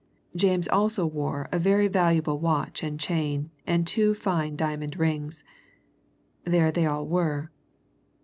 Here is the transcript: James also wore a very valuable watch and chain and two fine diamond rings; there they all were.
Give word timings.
James 0.35 0.67
also 0.67 1.05
wore 1.05 1.47
a 1.51 1.59
very 1.59 1.87
valuable 1.87 2.39
watch 2.39 2.81
and 2.81 2.99
chain 2.99 3.51
and 3.67 3.85
two 3.85 4.15
fine 4.15 4.55
diamond 4.55 4.97
rings; 4.97 5.43
there 6.43 6.71
they 6.71 6.87
all 6.87 7.05
were. 7.05 7.51